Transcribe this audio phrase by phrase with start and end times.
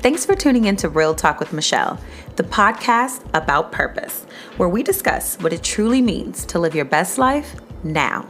[0.00, 1.98] Thanks for tuning in to Real Talk with Michelle,
[2.36, 4.26] the podcast about purpose,
[4.56, 8.24] where we discuss what it truly means to live your best life now.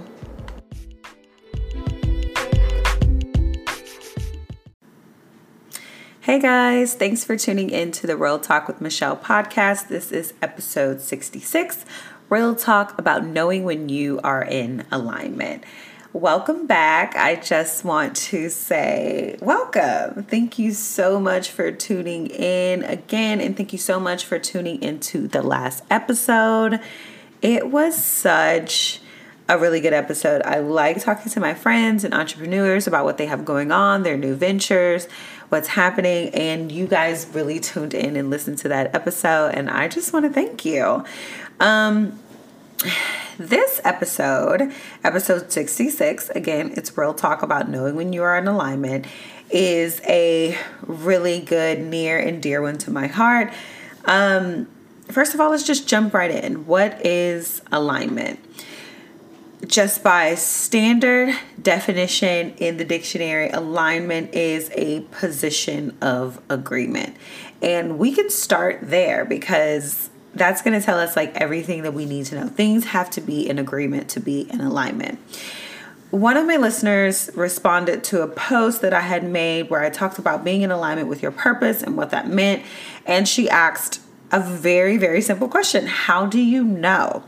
[6.22, 9.88] Hey guys, thanks for tuning in to the Real Talk with Michelle podcast.
[9.88, 11.84] This is episode 66
[12.30, 15.64] Real Talk about knowing when you are in alignment.
[16.14, 17.14] Welcome back.
[17.16, 20.24] I just want to say welcome.
[20.24, 24.82] Thank you so much for tuning in again, and thank you so much for tuning
[24.82, 26.80] into the last episode.
[27.42, 29.02] It was such
[29.50, 30.40] a really good episode.
[30.46, 34.16] I like talking to my friends and entrepreneurs about what they have going on, their
[34.16, 35.08] new ventures,
[35.50, 39.88] what's happening, and you guys really tuned in and listened to that episode, and I
[39.88, 41.04] just want to thank you.
[41.60, 42.18] Um,
[43.38, 44.72] this episode,
[45.04, 49.06] episode 66, again, it's real talk about knowing when you are in alignment,
[49.50, 53.52] is a really good, near, and dear one to my heart.
[54.04, 54.68] Um,
[55.06, 56.66] first of all, let's just jump right in.
[56.66, 58.40] What is alignment?
[59.66, 67.16] Just by standard definition in the dictionary, alignment is a position of agreement.
[67.62, 72.06] And we can start there because that's going to tell us like everything that we
[72.06, 72.48] need to know.
[72.48, 75.18] Things have to be in agreement to be in alignment.
[76.10, 80.18] One of my listeners responded to a post that I had made where I talked
[80.18, 82.62] about being in alignment with your purpose and what that meant.
[83.04, 84.00] And she asked
[84.32, 87.24] a very, very simple question How do you know?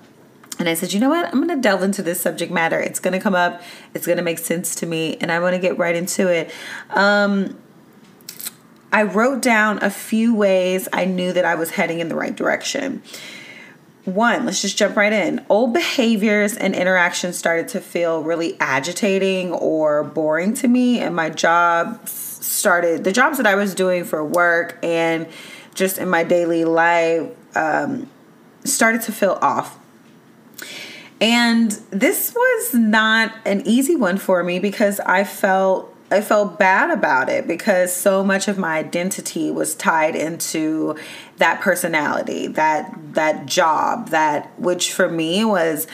[0.58, 1.24] And I said, you know what?
[1.27, 2.78] I'm going to delve into this subject matter.
[2.78, 3.62] It's going to come up,
[3.95, 6.52] it's going to make sense to me, and I want to get right into it.
[6.91, 7.56] Um,
[8.92, 12.34] I wrote down a few ways I knew that I was heading in the right
[12.34, 13.02] direction.
[14.05, 15.44] One, let's just jump right in.
[15.48, 21.30] Old behaviors and interactions started to feel really agitating or boring to me, and my
[21.30, 25.28] job started the jobs that I was doing for work and
[25.74, 28.08] just in my daily life um,
[28.64, 29.78] started to feel off.
[31.20, 36.90] And this was not an easy one for me because I felt I felt bad
[36.90, 40.96] about it because so much of my identity was tied into
[41.36, 45.86] that personality, that that job, that which for me was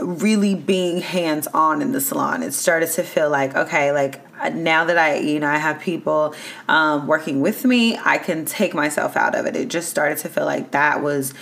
[0.00, 2.42] really being hands on in the salon.
[2.42, 6.34] It started to feel like okay, like now that I, you know, I have people
[6.68, 9.54] um, working with me, I can take myself out of it.
[9.54, 11.32] It just started to feel like that was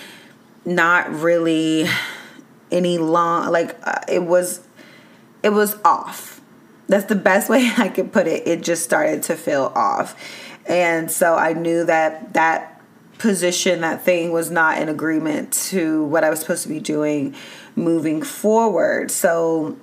[0.65, 1.87] not really
[2.71, 4.61] any long, like uh, it was,
[5.43, 6.30] it was off
[6.91, 8.47] that's the best way I could put it.
[8.47, 10.17] It just started to feel off.
[10.67, 12.81] And so I knew that that
[13.19, 17.35] position, that thing was not in agreement to what I was supposed to be doing
[17.77, 19.11] moving forward.
[19.11, 19.77] So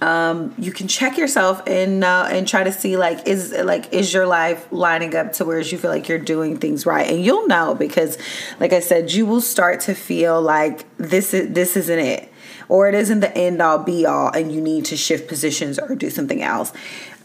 [0.00, 4.12] um, you can check yourself and uh, and try to see like is like is
[4.14, 7.48] your life lining up to where you feel like you're doing things right and you'll
[7.48, 8.16] know because
[8.60, 12.27] like I said you will start to feel like this is this isn't it
[12.68, 15.94] or it isn't the end all be all and you need to shift positions or
[15.94, 16.72] do something else.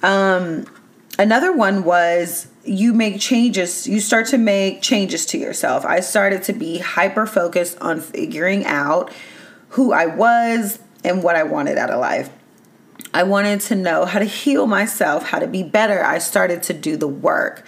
[0.01, 0.65] Um,
[1.17, 5.85] another one was you make changes, you start to make changes to yourself.
[5.85, 9.11] I started to be hyper focused on figuring out
[9.69, 12.29] who I was and what I wanted out of life.
[13.13, 16.03] I wanted to know how to heal myself, how to be better.
[16.03, 17.65] I started to do the work.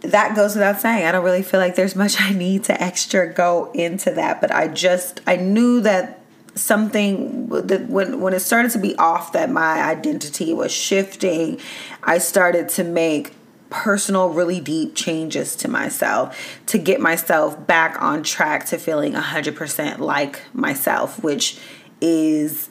[0.00, 1.04] That goes without saying.
[1.04, 4.50] I don't really feel like there's much I need to extra go into that, but
[4.50, 6.17] I just I knew that
[6.58, 11.60] something that when when it started to be off that my identity was shifting
[12.02, 13.32] i started to make
[13.70, 19.98] personal really deep changes to myself to get myself back on track to feeling 100%
[19.98, 21.58] like myself which
[22.00, 22.70] is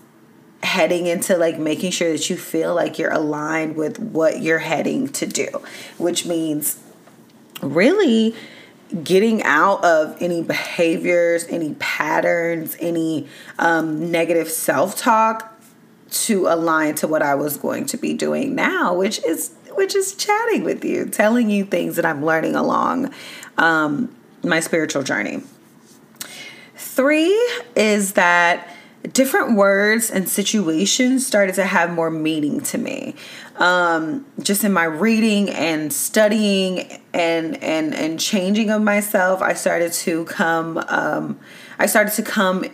[0.64, 5.08] heading into like making sure that you feel like you're aligned with what you're heading
[5.08, 5.48] to do
[6.00, 6.80] which means
[7.62, 8.36] really
[9.04, 13.28] getting out of any behaviors, any patterns, any
[13.60, 15.54] um, negative self talk
[16.10, 20.16] to align to what I was going to be doing now, which is which is
[20.16, 23.14] chatting with you, telling you things that I'm learning along
[23.58, 25.44] um, my spiritual journey.
[26.76, 27.34] Three
[27.76, 28.76] is that
[29.14, 33.16] different words and situations started to have more meaning to me.
[33.58, 39.92] Um, just in my reading and studying and and and changing of myself i started
[39.92, 41.40] to come um,
[41.80, 42.66] i started to come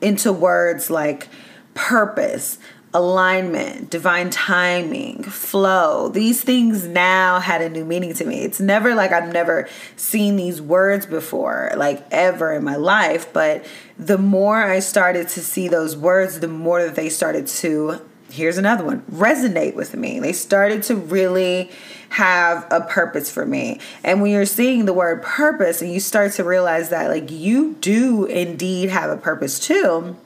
[0.00, 1.28] into words like
[1.74, 2.58] purpose
[2.94, 6.08] alignment, divine timing, flow.
[6.08, 8.42] These things now had a new meaning to me.
[8.42, 13.64] It's never like I've never seen these words before, like ever in my life, but
[13.98, 18.00] the more I started to see those words, the more that they started to
[18.32, 20.18] here's another one resonate with me.
[20.18, 21.70] They started to really
[22.08, 23.80] have a purpose for me.
[24.02, 27.74] And when you're seeing the word purpose and you start to realize that, like, you
[27.80, 30.16] do indeed have a purpose too,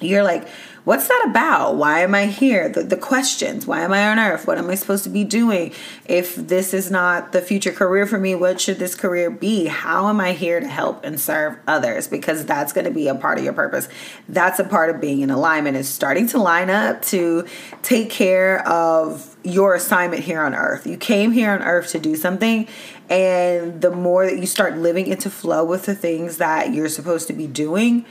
[0.00, 0.46] you're like,
[0.84, 1.76] what's that about?
[1.76, 2.68] Why am I here?
[2.68, 3.66] The, the questions.
[3.66, 4.46] Why am I on earth?
[4.46, 5.72] What am I supposed to be doing?
[6.06, 9.66] If this is not the future career for me, what should this career be?
[9.66, 12.08] How am I here to help and serve others?
[12.08, 13.88] Because that's going to be a part of your purpose.
[14.28, 17.46] That's a part of being in alignment is starting to line up to
[17.82, 20.86] take care of your assignment here on earth.
[20.86, 22.68] You came here on earth to do something
[23.12, 27.26] and the more that you start living into flow with the things that you're supposed
[27.26, 28.06] to be doing,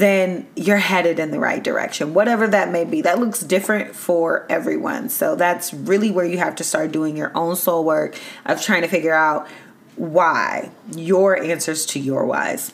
[0.00, 3.02] then you're headed in the right direction, whatever that may be.
[3.02, 5.08] That looks different for everyone.
[5.08, 8.82] So that's really where you have to start doing your own soul work of trying
[8.82, 9.48] to figure out
[9.96, 12.72] why, your answers to your whys.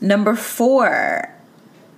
[0.00, 1.32] Number four,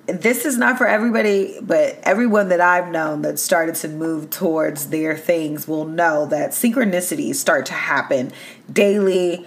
[0.07, 4.91] this is not for everybody, but everyone that I've known that started to move towards
[4.91, 8.33] their things will know that synchronicities start to happen
[8.71, 9.47] daily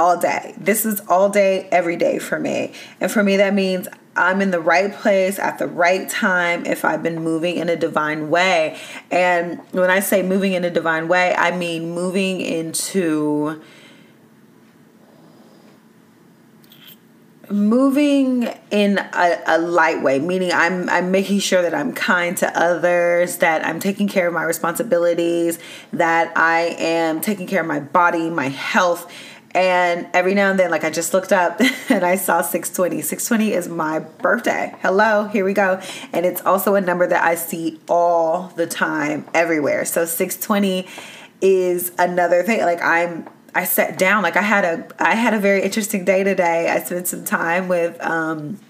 [0.00, 0.54] all day.
[0.56, 2.72] This is all day, every day for me.
[3.02, 3.86] And for me, that means
[4.16, 7.76] I'm in the right place at the right time if I've been moving in a
[7.76, 8.80] divine way.
[9.10, 13.60] And when I say moving in a divine way, I mean moving into
[17.50, 22.48] moving in a, a, light way meaning i'm i'm making sure that i'm kind to
[22.56, 25.58] others that i'm taking care of my responsibilities
[25.92, 29.10] that i am taking care of my body my health
[29.54, 33.02] and every now and then, like I just looked up and I saw 620.
[33.02, 34.74] 620 is my birthday.
[34.80, 35.80] Hello, here we go.
[36.12, 39.84] And it's also a number that I see all the time everywhere.
[39.84, 40.86] So 620
[41.40, 42.60] is another thing.
[42.60, 46.22] Like I'm I sat down, like I had a I had a very interesting day
[46.22, 46.68] today.
[46.68, 48.60] I spent some time with um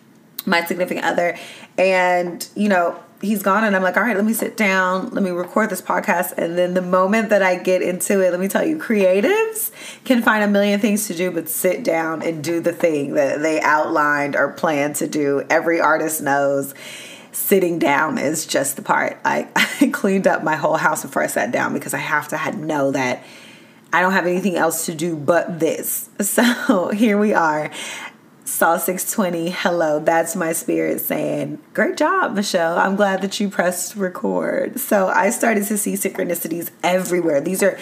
[0.46, 1.36] my significant other
[1.76, 5.22] and you know he's gone and I'm like, all right, let me sit down, let
[5.22, 6.32] me record this podcast.
[6.36, 9.70] And then the moment that I get into it, let me tell you, creatives
[10.04, 13.42] can find a million things to do, but sit down and do the thing that
[13.42, 15.44] they outlined or plan to do.
[15.50, 16.74] Every artist knows
[17.32, 19.18] sitting down is just the part.
[19.24, 19.48] I,
[19.80, 22.92] I cleaned up my whole house before I sat down because I have to know
[22.92, 23.22] that
[23.92, 26.08] I don't have anything else to do but this.
[26.20, 27.70] So here we are.
[28.44, 29.50] Saw 620.
[29.50, 32.78] Hello, that's my spirit saying, Great job, Michelle.
[32.78, 34.80] I'm glad that you pressed record.
[34.80, 37.40] So I started to see synchronicities everywhere.
[37.40, 37.78] These are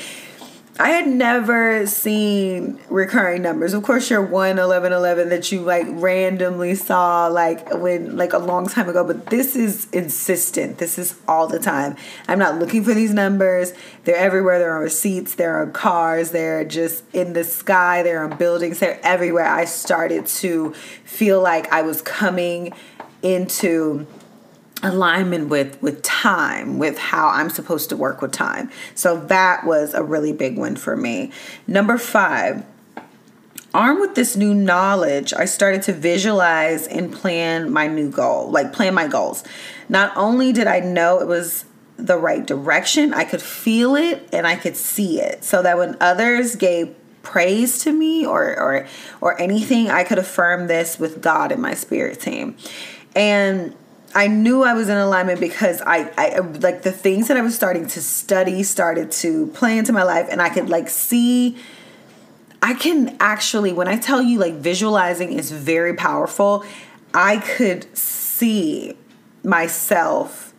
[0.81, 3.75] I had never seen recurring numbers.
[3.75, 8.39] Of course, your one eleven eleven that you like randomly saw like when like a
[8.39, 10.79] long time ago, but this is insistent.
[10.79, 11.97] This is all the time.
[12.29, 13.73] I'm not looking for these numbers.
[14.05, 14.61] They're everywhere.
[14.61, 15.35] They're on receipts.
[15.35, 16.31] They're on cars.
[16.31, 18.05] They're just in the sky.
[18.05, 18.79] They're on buildings.
[18.79, 19.47] They're everywhere.
[19.47, 20.75] I started to
[21.05, 22.73] feel like I was coming
[23.21, 24.07] into
[24.83, 28.71] alignment with with time with how i'm supposed to work with time.
[28.95, 31.33] So that was a really big one for me.
[31.67, 32.65] Number five
[33.75, 38.73] armed with this new knowledge i started to visualize and plan my new goal like
[38.73, 39.45] plan my goals.
[39.89, 41.65] Not only did i know it was
[41.97, 45.43] the right direction i could feel it and i could see it.
[45.43, 48.87] So that when others gave praise to me or or
[49.21, 52.57] or anything i could affirm this with god and my spirit team.
[53.15, 53.75] And
[54.15, 57.55] I knew I was in alignment because I, I like the things that I was
[57.55, 61.57] starting to study started to play into my life and I could like see
[62.61, 66.65] I can actually when I tell you like visualizing is very powerful,
[67.15, 68.97] I could see
[69.45, 70.53] myself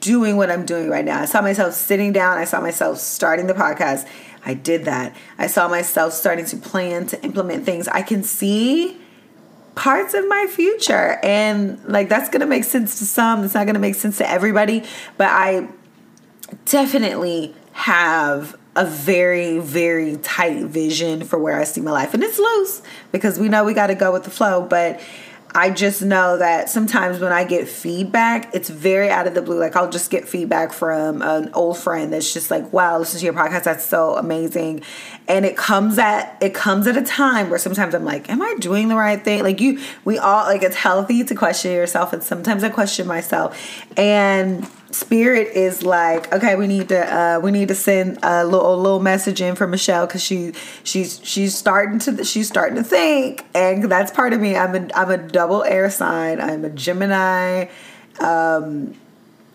[0.00, 1.20] doing what I'm doing right now.
[1.20, 4.06] I saw myself sitting down, I saw myself starting the podcast.
[4.44, 5.16] I did that.
[5.38, 7.86] I saw myself starting to plan to implement things.
[7.88, 9.00] I can see
[9.74, 11.18] parts of my future.
[11.22, 14.84] And like that's gonna make sense to some it's not gonna make sense to everybody.
[15.16, 15.68] But i
[16.66, 22.14] definitely have a very very tight vision for where i see my life.
[22.14, 24.62] And it's loose because we know we got to go with the flow.
[24.62, 25.00] But
[25.54, 29.58] I just know that sometimes when I get feedback, it's very out of the blue.
[29.58, 33.24] Like I'll just get feedback from an old friend that's just like, "Wow, listen to
[33.24, 33.64] your podcast.
[33.64, 34.82] That's so amazing."
[35.28, 38.54] And it comes at it comes at a time where sometimes I'm like, "Am I
[38.60, 42.22] doing the right thing?" Like you, we all like it's healthy to question yourself, and
[42.22, 43.84] sometimes I question myself.
[43.98, 48.74] And spirit is like okay we need to uh we need to send a little
[48.74, 50.52] a little message in for michelle because she
[50.84, 54.56] she's she's starting to she's starting to think and that's part of me.
[54.56, 56.40] I'm a i'm a double air sign.
[56.40, 57.66] I'm a gemini
[58.20, 58.94] um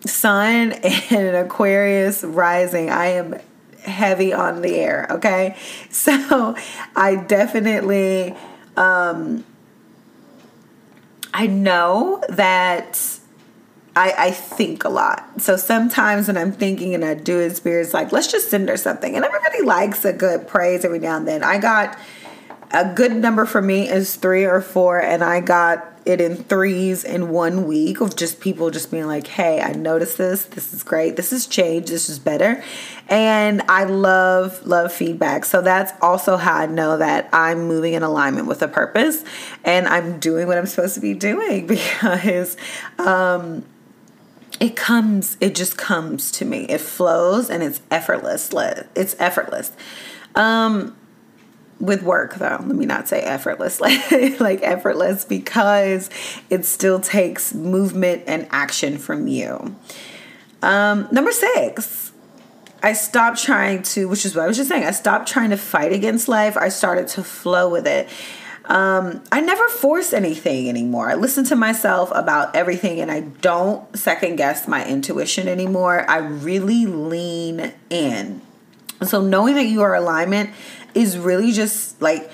[0.04, 2.90] sun and an aquarius rising.
[2.90, 3.40] I am
[3.82, 5.56] heavy on the air okay?
[5.90, 6.56] So
[6.96, 8.34] i definitely
[8.76, 9.44] um
[11.34, 13.17] i know that
[13.98, 15.40] I, I think a lot.
[15.40, 18.76] So sometimes when I'm thinking and I do it, Spirit's like, let's just send her
[18.76, 19.16] something.
[19.16, 21.42] And everybody likes a good praise every now and then.
[21.42, 21.98] I got
[22.70, 27.02] a good number for me is three or four, and I got it in threes
[27.02, 30.44] in one week of just people just being like, hey, I noticed this.
[30.44, 31.16] This is great.
[31.16, 31.88] This has changed.
[31.88, 32.62] This is better.
[33.08, 35.44] And I love, love feedback.
[35.44, 39.24] So that's also how I know that I'm moving in alignment with a purpose
[39.64, 41.66] and I'm doing what I'm supposed to be doing
[41.98, 42.56] because,
[42.98, 43.64] um,
[44.60, 46.64] it comes it just comes to me.
[46.64, 48.50] It flows and it's effortless
[48.94, 49.72] it's effortless.
[50.34, 50.96] Um
[51.80, 53.80] with work though let me not say effortless
[54.40, 56.10] like, effortless because
[56.50, 59.76] it still takes movement and action from you.
[60.62, 62.12] Um number six
[62.80, 65.56] i stopped trying to which is what i was just saying i stopped trying to
[65.56, 66.56] fight against life.
[66.56, 68.08] I started to flow with it
[68.68, 71.10] um, I never force anything anymore.
[71.10, 76.04] I listen to myself about everything and I don't second guess my intuition anymore.
[76.08, 78.42] I really lean in.
[79.02, 80.50] So, knowing that you are alignment
[80.94, 82.30] is really just like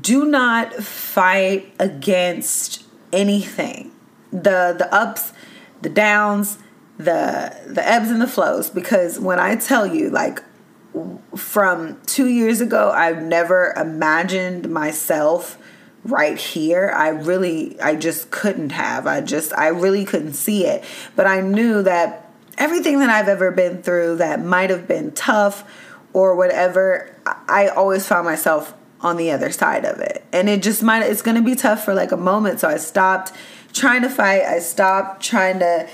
[0.00, 3.92] do not fight against anything.
[4.30, 5.32] The the ups,
[5.80, 6.58] the downs,
[6.96, 10.42] the the ebbs and the flows because when I tell you like
[11.34, 15.58] from 2 years ago I've never imagined myself
[16.04, 19.06] right here i really i just couldn't have.
[19.06, 20.84] I just i really couldn't see it.
[21.16, 25.64] But i knew that everything that i've ever been through that might have been tough
[26.12, 27.14] or whatever
[27.48, 30.24] i always found myself on the other side of it.
[30.32, 32.60] And it just might it's going to be tough for like a moment.
[32.60, 33.32] So i stopped
[33.72, 34.42] trying to fight.
[34.42, 35.88] I stopped trying to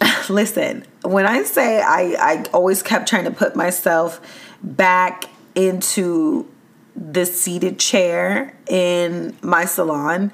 [0.28, 4.20] listen when i say i i always kept trying to put myself
[4.62, 5.24] back
[5.54, 6.48] into
[6.94, 10.32] the seated chair in my salon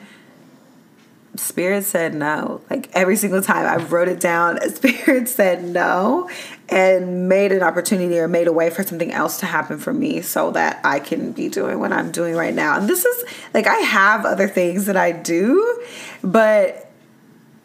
[1.36, 2.60] spirit said no.
[2.68, 6.28] Like every single time i wrote it down spirit said no
[6.68, 10.20] and made an opportunity or made a way for something else to happen for me
[10.20, 12.78] so that i can be doing what i'm doing right now.
[12.78, 13.24] And this is
[13.54, 15.82] like i have other things that i do
[16.22, 16.90] but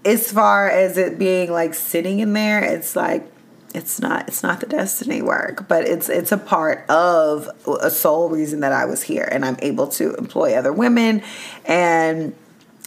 [0.05, 3.32] as far as it being like sitting in there it's like
[3.73, 7.49] it's not it's not the destiny work but it's it's a part of
[7.81, 11.21] a sole reason that i was here and i'm able to employ other women
[11.65, 12.35] and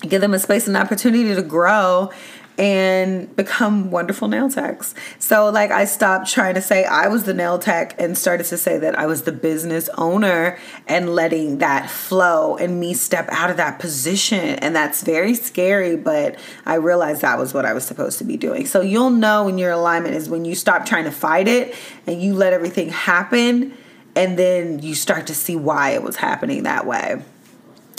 [0.02, 2.10] give them a space and opportunity to grow
[2.58, 4.94] and become wonderful nail techs.
[5.18, 8.56] So, like, I stopped trying to say I was the nail tech and started to
[8.56, 13.50] say that I was the business owner and letting that flow and me step out
[13.50, 14.56] of that position.
[14.56, 18.36] And that's very scary, but I realized that was what I was supposed to be
[18.36, 18.66] doing.
[18.66, 21.74] So, you'll know when your alignment is when you stop trying to fight it
[22.06, 23.74] and you let everything happen,
[24.14, 27.22] and then you start to see why it was happening that way.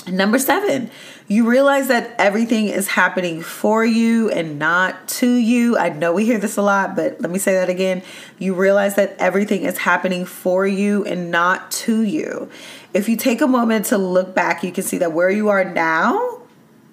[0.07, 0.89] Number seven,
[1.29, 5.77] you realize that everything is happening for you and not to you.
[5.77, 8.01] I know we hear this a lot, but let me say that again.
[8.39, 12.49] You realize that everything is happening for you and not to you.
[12.93, 15.65] If you take a moment to look back, you can see that where you are
[15.65, 16.39] now,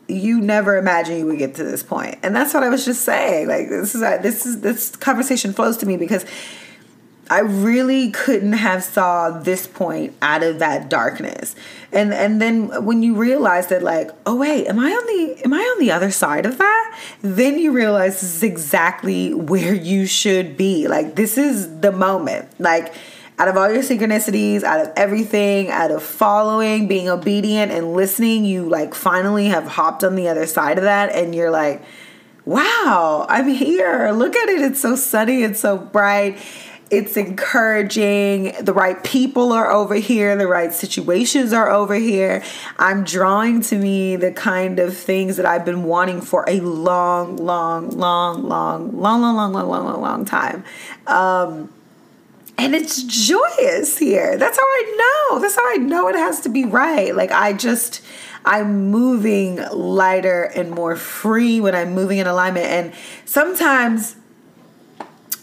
[0.08, 2.18] you never imagined you would get to this point.
[2.24, 3.46] And that's what I was just saying.
[3.46, 6.26] Like this is this is this conversation flows to me because
[7.30, 11.56] I really couldn't have saw this point out of that darkness.
[11.90, 15.54] And and then when you realize that like, oh wait, am I on the am
[15.54, 17.00] I on the other side of that?
[17.22, 20.86] Then you realize this is exactly where you should be.
[20.86, 22.48] Like this is the moment.
[22.60, 22.94] Like
[23.38, 28.44] out of all your synchronicities, out of everything, out of following, being obedient and listening,
[28.44, 31.82] you like finally have hopped on the other side of that and you're like,
[32.44, 34.10] wow, I'm here.
[34.12, 34.60] Look at it.
[34.60, 36.38] It's so sunny, it's so bright
[36.90, 38.52] it's encouraging.
[38.60, 42.42] The right people are over here, the right situations are over here.
[42.78, 47.36] I'm drawing to me the kind of things that I've been wanting for a long,
[47.36, 50.64] long, long, long, long, long, long, long, long, long, long time.
[51.06, 51.72] Um,
[52.56, 54.36] and it's joyous here.
[54.38, 55.40] That's how I know.
[55.40, 57.14] That's how I know it has to be right.
[57.14, 58.00] Like I just
[58.44, 62.92] I'm moving lighter and more free when I'm moving in alignment and
[63.24, 64.16] sometimes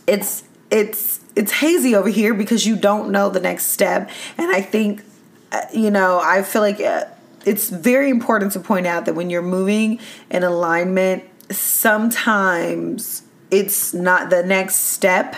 [0.07, 4.09] it's it's it's hazy over here because you don't know the next step.
[4.37, 5.03] And i think
[5.51, 7.05] uh, you know i feel like uh,
[7.45, 14.29] it's very important to point out that when you're moving in alignment sometimes it's not
[14.29, 15.35] the next step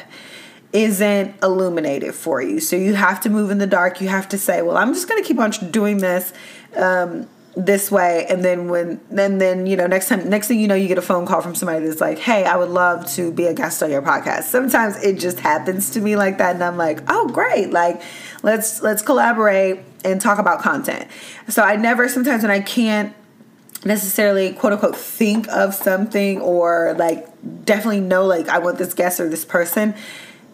[0.71, 2.59] isn't illuminated for you.
[2.59, 4.01] So you have to move in the dark.
[4.01, 6.33] You have to say well i'm just going to keep on doing this.
[6.75, 10.67] Um, this way and then when and then you know next time next thing you
[10.67, 13.31] know you get a phone call from somebody that's like hey i would love to
[13.31, 14.43] be a guest on your podcast.
[14.43, 18.01] Sometimes it just happens to me like that and i'm like oh great like
[18.41, 21.07] let's let's collaborate and talk about content.
[21.47, 23.13] So i never sometimes when i can't
[23.85, 27.27] necessarily quote unquote think of something or like
[27.65, 29.93] definitely know like I want this guest or this person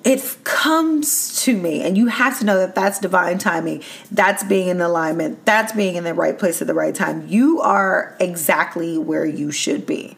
[0.04, 3.84] it comes to me and you have to know that that's divine timing.
[4.12, 5.46] That's being in alignment.
[5.46, 7.28] That's being in the right place at the right time.
[7.28, 10.18] You are exactly where you should be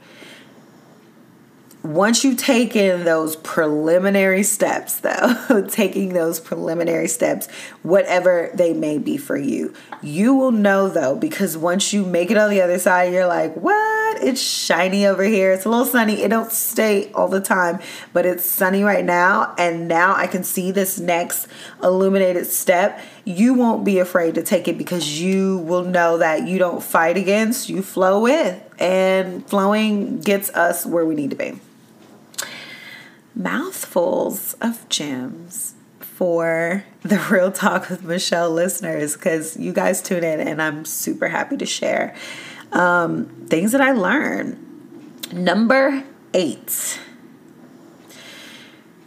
[1.83, 7.47] once you take in those preliminary steps, though, taking those preliminary steps,
[7.81, 9.73] whatever they may be for you,
[10.03, 13.55] you will know though, because once you make it on the other side, you're like,
[13.55, 14.21] what?
[14.21, 15.53] It's shiny over here.
[15.53, 16.21] It's a little sunny.
[16.21, 17.79] It don't stay all the time,
[18.13, 19.55] but it's sunny right now.
[19.57, 21.47] And now I can see this next
[21.81, 22.99] illuminated step.
[23.25, 27.17] You won't be afraid to take it because you will know that you don't fight
[27.17, 28.61] against, you flow with.
[28.79, 31.59] And flowing gets us where we need to be
[33.41, 40.39] mouthfuls of gems for the Real Talk with Michelle listeners because you guys tune in
[40.39, 42.15] and I'm super happy to share
[42.71, 44.67] um, things that I learned.
[45.33, 46.99] Number eight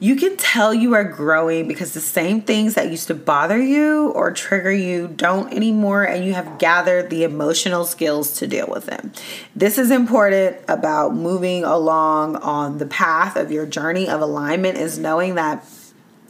[0.05, 4.11] you can tell you are growing because the same things that used to bother you
[4.11, 8.85] or trigger you don't anymore, and you have gathered the emotional skills to deal with
[8.85, 9.11] them.
[9.57, 14.99] This is important about moving along on the path of your journey of alignment, is
[14.99, 15.67] knowing that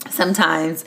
[0.08, 0.84] sometimes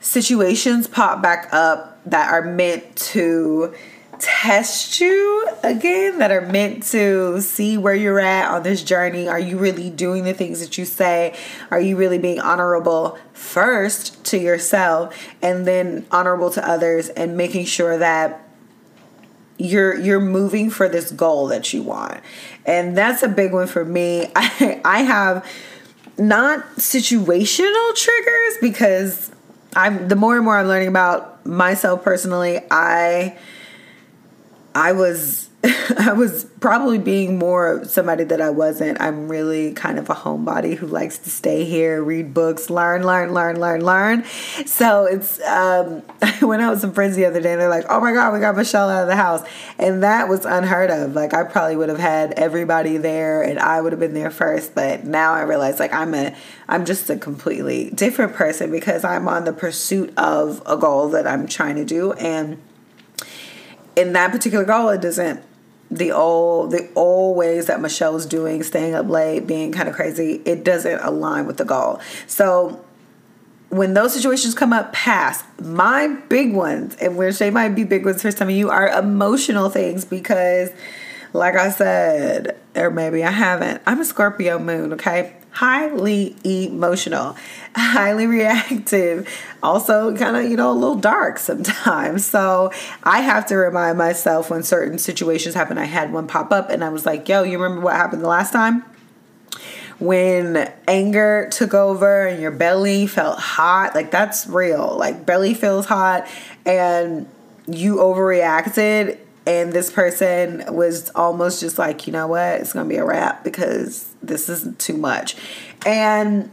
[0.00, 3.74] situations pop back up that are meant to
[4.18, 9.28] test you again that are meant to see where you're at on this journey.
[9.28, 11.36] Are you really doing the things that you say?
[11.70, 17.64] Are you really being honorable first to yourself and then honorable to others and making
[17.64, 18.44] sure that
[19.58, 22.20] you're you're moving for this goal that you want.
[22.64, 24.30] And that's a big one for me.
[24.36, 25.44] I I have
[26.16, 29.30] not situational triggers because
[29.74, 33.36] I'm the more and more I'm learning about myself personally, I
[34.78, 35.50] I was
[35.98, 39.00] I was probably being more somebody that I wasn't.
[39.00, 43.34] I'm really kind of a homebody who likes to stay here, read books, learn, learn,
[43.34, 44.24] learn, learn, learn.
[44.66, 47.86] So it's um, I went out with some friends the other day and they're like,
[47.88, 49.42] "Oh my god, we got Michelle out of the house,"
[49.78, 51.16] and that was unheard of.
[51.16, 54.76] Like I probably would have had everybody there and I would have been there first,
[54.76, 56.36] but now I realize like I'm a
[56.68, 61.26] I'm just a completely different person because I'm on the pursuit of a goal that
[61.26, 62.58] I'm trying to do and
[63.98, 65.42] in that particular goal, it doesn't
[65.90, 69.94] the old the old ways that Michelle was doing, staying up late, being kind of
[69.94, 72.00] crazy, it doesn't align with the goal.
[72.26, 72.84] So
[73.70, 78.04] when those situations come up past my big ones, and which they might be big
[78.04, 80.70] ones for some of you, are emotional things because
[81.32, 85.34] like I said, or maybe I haven't, I'm a Scorpio moon, okay?
[85.58, 87.36] Highly emotional,
[87.74, 89.28] highly reactive,
[89.60, 92.24] also kind of, you know, a little dark sometimes.
[92.24, 92.70] So
[93.02, 95.76] I have to remind myself when certain situations happen.
[95.76, 98.28] I had one pop up and I was like, yo, you remember what happened the
[98.28, 98.84] last time?
[99.98, 104.96] When anger took over and your belly felt hot, like that's real.
[104.96, 106.28] Like belly feels hot
[106.66, 107.26] and
[107.66, 112.96] you overreacted and this person was almost just like, you know what, it's gonna be
[112.96, 115.36] a wrap because this is too much.
[115.86, 116.50] And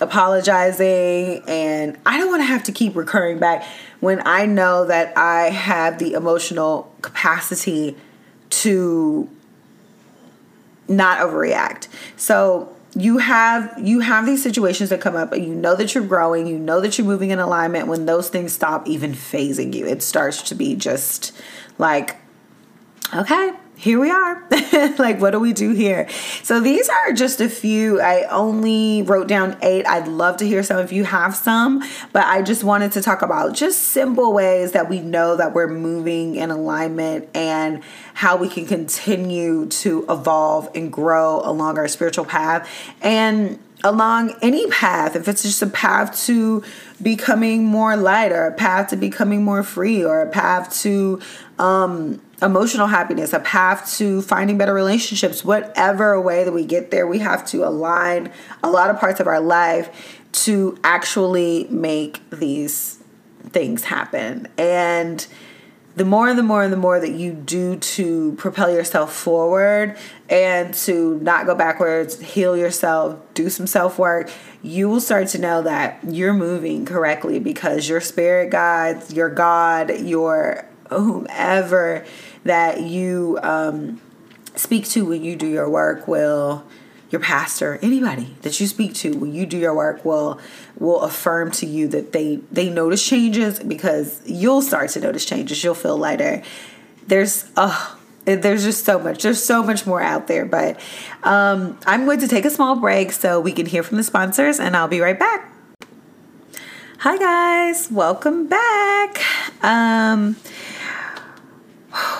[0.00, 3.66] apologizing, and I don't wanna have to keep recurring back
[4.00, 7.98] when I know that I have the emotional capacity
[8.48, 9.28] to
[10.88, 11.88] not overreact.
[12.16, 16.06] So you have you have these situations that come up and you know that you're
[16.06, 19.86] growing you know that you're moving in alignment when those things stop even fazing you
[19.86, 21.30] it starts to be just
[21.76, 22.16] like
[23.14, 24.44] okay here we are.
[24.98, 26.08] like, what do we do here?
[26.42, 28.00] So, these are just a few.
[28.00, 29.86] I only wrote down eight.
[29.86, 33.22] I'd love to hear some if you have some, but I just wanted to talk
[33.22, 38.48] about just simple ways that we know that we're moving in alignment and how we
[38.48, 42.68] can continue to evolve and grow along our spiritual path.
[43.00, 46.62] And along any path, if it's just a path to
[47.00, 51.20] becoming more light or a path to becoming more free or a path to
[51.58, 57.06] um, emotional happiness, a path to finding better relationships, whatever way that we get there,
[57.06, 62.98] we have to align a lot of parts of our life to actually make these
[63.50, 64.46] things happen.
[64.58, 65.26] And
[65.98, 69.96] the more and the more and the more that you do to propel yourself forward
[70.30, 74.30] and to not go backwards, heal yourself, do some self work,
[74.62, 80.00] you will start to know that you're moving correctly because your spirit guides, your God,
[80.00, 82.04] your whomever
[82.44, 84.00] that you um,
[84.54, 86.64] speak to when you do your work will
[87.10, 90.40] your pastor anybody that you speak to when you do your work will
[90.78, 95.62] will affirm to you that they they notice changes because you'll start to notice changes
[95.64, 96.42] you'll feel lighter
[97.06, 97.98] there's oh
[98.36, 99.22] there's just so much.
[99.22, 100.44] There's so much more out there.
[100.44, 100.78] But
[101.22, 104.60] um, I'm going to take a small break so we can hear from the sponsors,
[104.60, 105.52] and I'll be right back.
[106.98, 107.90] Hi, guys.
[107.90, 109.22] Welcome back.
[109.62, 110.36] Um,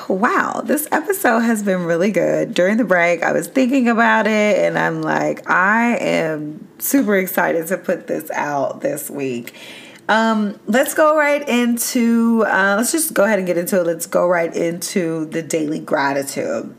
[0.08, 2.54] wow, this episode has been really good.
[2.54, 7.66] During the break, I was thinking about it, and I'm like, I am super excited
[7.68, 9.54] to put this out this week.
[10.08, 13.86] Um, let's go right into, uh, let's just go ahead and get into it.
[13.86, 16.74] Let's go right into the daily gratitude.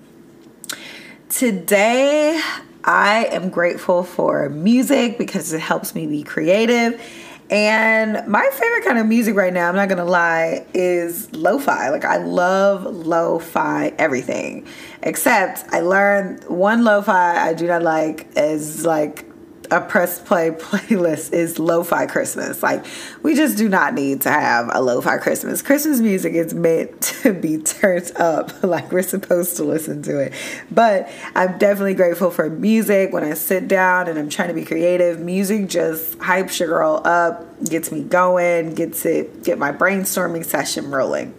[1.29, 2.41] Today,
[2.83, 6.99] I am grateful for music because it helps me be creative.
[7.49, 11.89] And my favorite kind of music right now, I'm not gonna lie, is lo fi.
[11.89, 14.67] Like, I love lo fi everything.
[15.01, 19.28] Except I learned one lo fi I do not like is like
[19.71, 22.63] a press play playlist is lo-fi Christmas.
[22.63, 22.85] Like
[23.23, 25.61] we just do not need to have a lo-fi Christmas.
[25.61, 28.51] Christmas music is meant to be turned up.
[28.69, 30.33] Like we're supposed to listen to it.
[30.69, 34.63] But I'm definitely grateful for music when I sit down and I'm trying to be
[34.63, 35.19] creative.
[35.19, 40.91] Music just hypes your girl up, gets me going, gets it get my brainstorming session
[40.91, 41.33] rolling.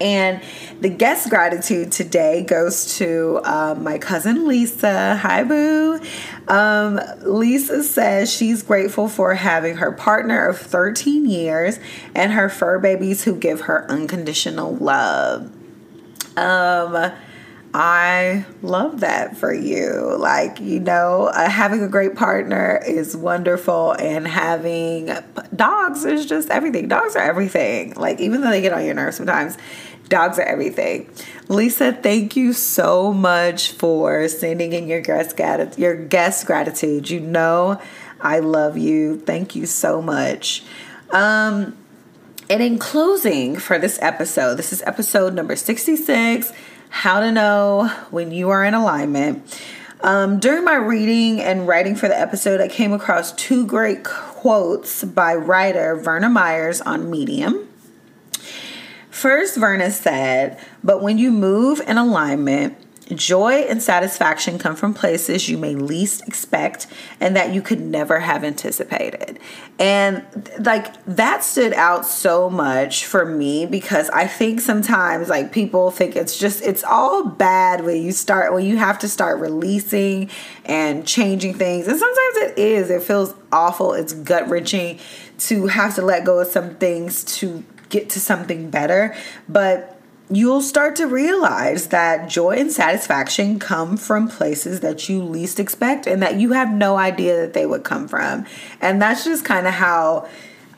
[0.00, 0.40] And
[0.80, 5.16] the guest gratitude today goes to um, my cousin Lisa.
[5.16, 6.00] Hi, Boo.
[6.48, 11.78] Um, Lisa says she's grateful for having her partner of 13 years
[12.14, 15.52] and her fur babies who give her unconditional love.
[16.36, 17.12] Um,
[17.72, 20.16] I love that for you.
[20.18, 25.10] Like, you know, uh, having a great partner is wonderful, and having
[25.54, 26.88] dogs is just everything.
[26.88, 27.94] Dogs are everything.
[27.94, 29.56] Like, even though they get on your nerves sometimes,
[30.10, 31.08] Dogs are everything.
[31.46, 35.78] Lisa, thank you so much for sending in your guest gratitude.
[35.78, 37.08] Your guest gratitude.
[37.08, 37.80] You know,
[38.20, 39.20] I love you.
[39.20, 40.64] Thank you so much.
[41.12, 41.76] Um,
[42.50, 46.52] and in closing for this episode, this is episode number 66
[46.90, 49.62] How to Know When You Are in Alignment.
[50.02, 55.04] Um, during my reading and writing for the episode, I came across two great quotes
[55.04, 57.68] by writer Verna Myers on Medium.
[59.08, 62.76] First, Verna said, But when you move in alignment,
[63.16, 66.86] joy and satisfaction come from places you may least expect
[67.20, 69.38] and that you could never have anticipated.
[69.78, 70.24] And
[70.64, 76.16] like that stood out so much for me because I think sometimes like people think
[76.16, 80.30] it's just it's all bad when you start when you have to start releasing
[80.64, 81.86] and changing things.
[81.88, 82.90] And sometimes it is.
[82.90, 83.92] It feels awful.
[83.94, 84.98] It's gut wrenching
[85.38, 89.14] to have to let go of some things to get to something better.
[89.48, 89.99] But
[90.30, 96.06] you'll start to realize that joy and satisfaction come from places that you least expect
[96.06, 98.46] and that you have no idea that they would come from.
[98.80, 100.28] And that's just kind of how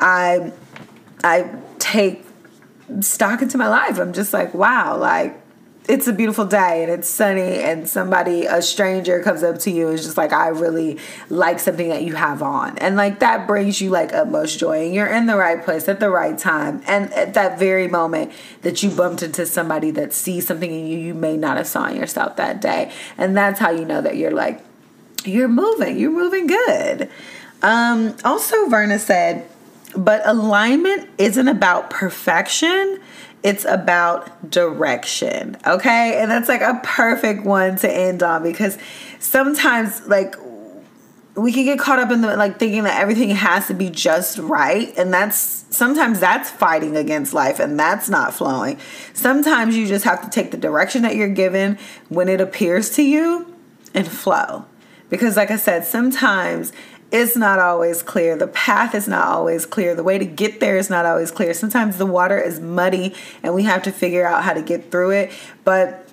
[0.01, 0.53] I
[1.23, 2.25] I take
[3.01, 3.99] stock into my life.
[3.99, 5.42] I'm just like, wow, like
[5.89, 9.89] it's a beautiful day and it's sunny and somebody a stranger comes up to you
[9.89, 12.79] and is just like i really like something that you have on.
[12.79, 16.01] And like that brings you like utmost joy and you're in the right place at
[16.01, 16.83] the right time.
[16.87, 20.99] And at that very moment that you bumped into somebody that sees something in you
[20.99, 22.93] you may not have saw in yourself that day.
[23.17, 24.63] And that's how you know that you're like
[25.25, 27.09] you're moving you're moving good.
[27.63, 29.49] Um also verna said
[29.97, 32.99] but alignment isn't about perfection
[33.43, 35.57] it's about direction.
[35.67, 36.21] Okay.
[36.21, 38.79] And that's like a perfect one to end on because
[39.19, 40.37] sometimes, like,
[41.35, 44.37] we can get caught up in the like thinking that everything has to be just
[44.39, 48.79] right and that's sometimes that's fighting against life and that's not flowing
[49.15, 51.79] sometimes you just have to take the direction that you're given
[52.11, 53.47] when it appears to you
[53.95, 54.67] and flow
[55.09, 56.71] because like i said sometimes
[57.13, 58.37] it's not always clear.
[58.37, 59.95] The path is not always clear.
[59.95, 61.53] The way to get there is not always clear.
[61.53, 65.11] Sometimes the water is muddy and we have to figure out how to get through
[65.11, 65.33] it.
[65.63, 66.09] But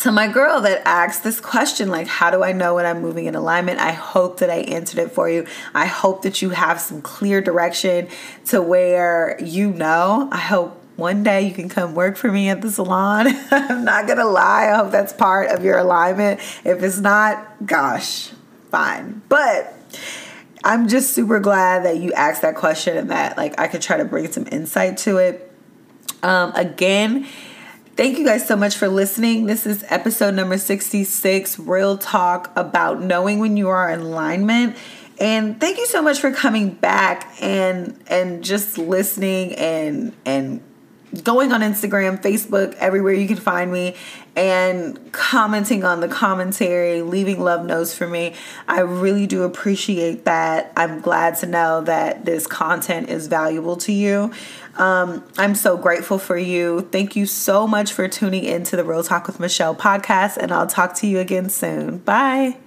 [0.00, 3.26] to my girl that asked this question, like, how do I know when I'm moving
[3.26, 3.80] in alignment?
[3.80, 5.44] I hope that I answered it for you.
[5.74, 8.06] I hope that you have some clear direction
[8.46, 10.28] to where you know.
[10.30, 13.26] I hope one day you can come work for me at the salon.
[13.50, 16.38] I'm not gonna lie, I hope that's part of your alignment.
[16.64, 18.30] If it's not, gosh,
[18.70, 19.22] fine.
[19.28, 19.74] But
[20.64, 23.96] I'm just super glad that you asked that question and that like I could try
[23.96, 25.52] to bring some insight to it.
[26.22, 27.26] Um, again,
[27.96, 29.46] thank you guys so much for listening.
[29.46, 34.76] This is episode number 66, Real Talk about knowing when you are in alignment.
[35.20, 40.62] And thank you so much for coming back and and just listening and and
[41.22, 43.96] going on Instagram, Facebook, everywhere you can find me,
[44.36, 48.34] and commenting on the commentary, leaving love notes for me.
[48.66, 50.72] I really do appreciate that.
[50.76, 54.32] I'm glad to know that this content is valuable to you.
[54.76, 56.82] Um, I'm so grateful for you.
[56.92, 60.52] Thank you so much for tuning in to the Real Talk with Michelle podcast, and
[60.52, 61.98] I'll talk to you again soon.
[61.98, 62.58] Bye.